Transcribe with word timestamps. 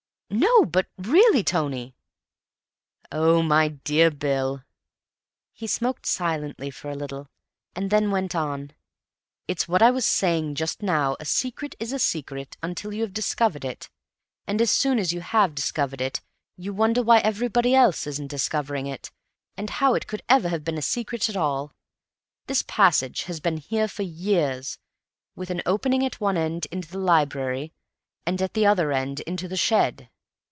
"No, 0.33 0.63
but 0.63 0.87
really, 0.97 1.43
Tony." 1.43 1.93
"Oh, 3.11 3.41
my 3.43 3.67
dear 3.67 4.09
Bill!" 4.09 4.63
He 5.51 5.67
smoked 5.67 6.05
silently 6.05 6.69
for 6.71 6.89
a 6.89 6.95
little, 6.95 7.27
and 7.75 7.89
then 7.91 8.11
went 8.11 8.33
on, 8.33 8.71
"It's 9.49 9.67
what 9.67 9.81
I 9.81 9.91
was 9.91 10.05
saying 10.05 10.55
just 10.55 10.81
now—a 10.81 11.25
secret 11.25 11.75
is 11.81 11.91
a 11.91 11.99
secret 11.99 12.55
until 12.63 12.93
you 12.93 13.01
have 13.01 13.11
discovered 13.11 13.65
it, 13.65 13.89
and 14.47 14.61
as 14.61 14.71
soon 14.71 14.99
as 14.99 15.11
you 15.11 15.19
have 15.19 15.53
discovered 15.53 15.99
it, 15.99 16.21
you 16.55 16.71
wonder 16.73 17.03
why 17.03 17.17
everybody 17.19 17.75
else 17.75 18.07
isn't 18.07 18.27
discovering 18.27 18.87
it, 18.87 19.11
and 19.57 19.69
how 19.81 19.95
it 19.95 20.07
could 20.07 20.21
ever 20.29 20.47
have 20.47 20.63
been 20.63 20.77
a 20.77 20.81
secret 20.81 21.27
at 21.27 21.35
all. 21.35 21.73
This 22.47 22.63
passage 22.65 23.23
has 23.23 23.41
been 23.41 23.57
here 23.57 23.89
for 23.89 24.03
years, 24.03 24.77
with 25.35 25.49
an 25.49 25.61
opening 25.65 26.05
at 26.05 26.21
one 26.21 26.37
end 26.37 26.67
into 26.71 26.87
the 26.89 26.99
library, 26.99 27.73
and 28.25 28.41
at 28.41 28.53
the 28.53 28.65
other 28.65 28.93
end 28.93 29.19
into 29.21 29.49
the 29.49 29.57
shed. 29.57 30.07